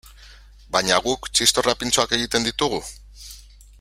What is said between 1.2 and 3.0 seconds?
txistorra pintxoak egiten ditugu?